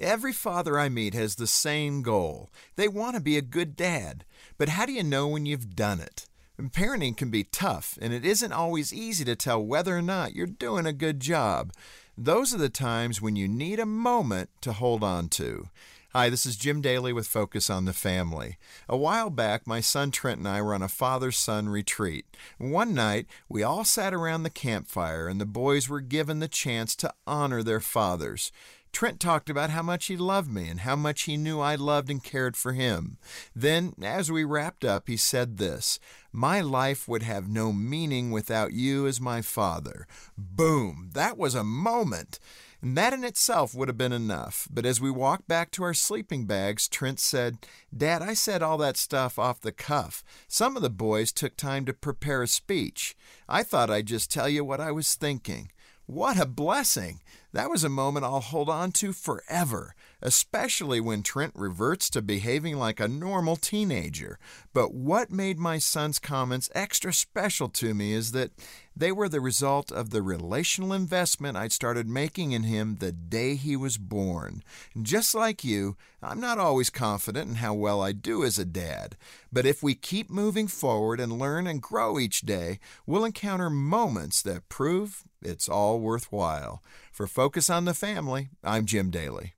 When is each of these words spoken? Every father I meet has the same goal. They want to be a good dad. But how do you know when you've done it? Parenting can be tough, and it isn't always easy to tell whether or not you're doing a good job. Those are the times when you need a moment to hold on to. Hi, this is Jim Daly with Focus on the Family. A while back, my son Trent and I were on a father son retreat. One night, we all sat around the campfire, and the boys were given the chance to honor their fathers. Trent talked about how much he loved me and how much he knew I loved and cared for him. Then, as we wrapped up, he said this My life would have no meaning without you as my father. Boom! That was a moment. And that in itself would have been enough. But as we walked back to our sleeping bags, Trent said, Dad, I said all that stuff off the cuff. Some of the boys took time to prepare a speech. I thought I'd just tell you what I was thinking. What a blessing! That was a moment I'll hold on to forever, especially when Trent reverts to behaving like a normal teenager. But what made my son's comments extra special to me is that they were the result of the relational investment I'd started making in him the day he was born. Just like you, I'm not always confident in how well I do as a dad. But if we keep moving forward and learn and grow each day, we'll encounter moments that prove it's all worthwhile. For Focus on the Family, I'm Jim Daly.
Every 0.00 0.32
father 0.32 0.78
I 0.78 0.88
meet 0.88 1.14
has 1.14 1.34
the 1.34 1.48
same 1.48 2.02
goal. 2.02 2.50
They 2.76 2.86
want 2.86 3.16
to 3.16 3.20
be 3.20 3.36
a 3.36 3.42
good 3.42 3.74
dad. 3.74 4.24
But 4.56 4.68
how 4.68 4.86
do 4.86 4.92
you 4.92 5.02
know 5.02 5.26
when 5.26 5.44
you've 5.44 5.74
done 5.74 6.00
it? 6.00 6.26
Parenting 6.60 7.16
can 7.16 7.30
be 7.30 7.42
tough, 7.42 7.98
and 8.00 8.12
it 8.12 8.24
isn't 8.24 8.52
always 8.52 8.92
easy 8.94 9.24
to 9.24 9.34
tell 9.34 9.60
whether 9.60 9.96
or 9.96 10.02
not 10.02 10.36
you're 10.36 10.46
doing 10.46 10.86
a 10.86 10.92
good 10.92 11.18
job. 11.18 11.72
Those 12.16 12.54
are 12.54 12.58
the 12.58 12.68
times 12.68 13.20
when 13.20 13.34
you 13.34 13.48
need 13.48 13.80
a 13.80 13.86
moment 13.86 14.50
to 14.60 14.72
hold 14.72 15.02
on 15.02 15.28
to. 15.30 15.68
Hi, 16.12 16.30
this 16.30 16.46
is 16.46 16.56
Jim 16.56 16.80
Daly 16.80 17.12
with 17.12 17.26
Focus 17.26 17.68
on 17.68 17.84
the 17.84 17.92
Family. 17.92 18.56
A 18.88 18.96
while 18.96 19.30
back, 19.30 19.66
my 19.66 19.80
son 19.80 20.10
Trent 20.10 20.38
and 20.38 20.48
I 20.48 20.62
were 20.62 20.74
on 20.74 20.82
a 20.82 20.88
father 20.88 21.30
son 21.30 21.68
retreat. 21.68 22.24
One 22.56 22.94
night, 22.94 23.26
we 23.48 23.62
all 23.62 23.84
sat 23.84 24.14
around 24.14 24.42
the 24.42 24.50
campfire, 24.50 25.28
and 25.28 25.40
the 25.40 25.46
boys 25.46 25.88
were 25.88 26.00
given 26.00 26.38
the 26.38 26.48
chance 26.48 26.96
to 26.96 27.12
honor 27.26 27.62
their 27.62 27.78
fathers. 27.78 28.50
Trent 28.92 29.20
talked 29.20 29.50
about 29.50 29.70
how 29.70 29.82
much 29.82 30.06
he 30.06 30.16
loved 30.16 30.50
me 30.50 30.68
and 30.68 30.80
how 30.80 30.96
much 30.96 31.22
he 31.22 31.36
knew 31.36 31.60
I 31.60 31.74
loved 31.74 32.10
and 32.10 32.22
cared 32.22 32.56
for 32.56 32.72
him. 32.72 33.18
Then, 33.54 33.94
as 34.02 34.30
we 34.30 34.44
wrapped 34.44 34.84
up, 34.84 35.08
he 35.08 35.16
said 35.16 35.58
this 35.58 36.00
My 36.32 36.60
life 36.60 37.06
would 37.08 37.22
have 37.22 37.48
no 37.48 37.72
meaning 37.72 38.30
without 38.30 38.72
you 38.72 39.06
as 39.06 39.20
my 39.20 39.42
father. 39.42 40.06
Boom! 40.36 41.10
That 41.14 41.38
was 41.38 41.54
a 41.54 41.64
moment. 41.64 42.40
And 42.80 42.96
that 42.96 43.12
in 43.12 43.24
itself 43.24 43.74
would 43.74 43.88
have 43.88 43.98
been 43.98 44.12
enough. 44.12 44.68
But 44.70 44.86
as 44.86 45.00
we 45.00 45.10
walked 45.10 45.48
back 45.48 45.72
to 45.72 45.82
our 45.82 45.94
sleeping 45.94 46.46
bags, 46.46 46.86
Trent 46.86 47.18
said, 47.18 47.58
Dad, 47.96 48.22
I 48.22 48.34
said 48.34 48.62
all 48.62 48.78
that 48.78 48.96
stuff 48.96 49.36
off 49.38 49.60
the 49.60 49.72
cuff. 49.72 50.22
Some 50.46 50.76
of 50.76 50.82
the 50.82 50.90
boys 50.90 51.32
took 51.32 51.56
time 51.56 51.84
to 51.86 51.92
prepare 51.92 52.42
a 52.42 52.46
speech. 52.46 53.16
I 53.48 53.64
thought 53.64 53.90
I'd 53.90 54.06
just 54.06 54.30
tell 54.30 54.48
you 54.48 54.64
what 54.64 54.80
I 54.80 54.92
was 54.92 55.16
thinking. 55.16 55.72
What 56.08 56.40
a 56.40 56.46
blessing! 56.46 57.20
That 57.52 57.68
was 57.68 57.84
a 57.84 57.90
moment 57.90 58.24
I'll 58.24 58.40
hold 58.40 58.70
on 58.70 58.92
to 58.92 59.12
forever, 59.12 59.94
especially 60.22 61.00
when 61.00 61.22
Trent 61.22 61.52
reverts 61.54 62.08
to 62.08 62.22
behaving 62.22 62.78
like 62.78 62.98
a 62.98 63.06
normal 63.06 63.56
teenager. 63.56 64.38
But 64.72 64.94
what 64.94 65.30
made 65.30 65.58
my 65.58 65.76
son's 65.76 66.18
comments 66.18 66.70
extra 66.74 67.12
special 67.12 67.68
to 67.68 67.92
me 67.92 68.14
is 68.14 68.32
that 68.32 68.52
they 68.98 69.12
were 69.12 69.28
the 69.28 69.40
result 69.40 69.92
of 69.92 70.10
the 70.10 70.22
relational 70.22 70.92
investment 70.92 71.56
I'd 71.56 71.72
started 71.72 72.08
making 72.08 72.52
in 72.52 72.64
him 72.64 72.96
the 72.96 73.12
day 73.12 73.54
he 73.54 73.76
was 73.76 73.96
born. 73.96 74.62
Just 75.00 75.34
like 75.34 75.62
you, 75.62 75.96
I'm 76.20 76.40
not 76.40 76.58
always 76.58 76.90
confident 76.90 77.48
in 77.48 77.54
how 77.56 77.74
well 77.74 78.02
I 78.02 78.10
do 78.12 78.44
as 78.44 78.58
a 78.58 78.64
dad. 78.64 79.16
But 79.52 79.66
if 79.66 79.82
we 79.82 79.94
keep 79.94 80.30
moving 80.30 80.66
forward 80.66 81.20
and 81.20 81.38
learn 81.38 81.66
and 81.68 81.80
grow 81.80 82.18
each 82.18 82.40
day, 82.40 82.80
we'll 83.06 83.24
encounter 83.24 83.70
moments 83.70 84.42
that 84.42 84.68
prove 84.68 85.22
it's 85.40 85.68
all 85.68 86.00
worthwhile. 86.00 86.82
For 87.12 87.28
Focus 87.28 87.70
on 87.70 87.84
the 87.84 87.94
Family, 87.94 88.48
I'm 88.64 88.84
Jim 88.84 89.10
Daly. 89.10 89.54